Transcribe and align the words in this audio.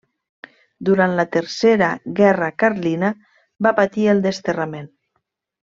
Durant 0.87 1.11
la 1.19 1.25
tercera 1.35 1.91
guerra 2.21 2.49
carlina 2.63 3.13
va 3.69 3.77
patir 3.83 4.09
el 4.17 4.25
desterrament. 4.27 4.93